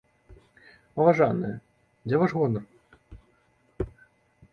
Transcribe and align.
Паважаныя, 0.99 1.55
дзе 2.07 2.15
ваш 2.23 2.31
гонар? 2.39 2.63